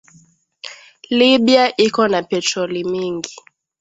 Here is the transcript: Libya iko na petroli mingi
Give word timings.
Libya 1.19 1.63
iko 1.87 2.01
na 2.11 2.19
petroli 2.29 2.81
mingi 2.91 3.33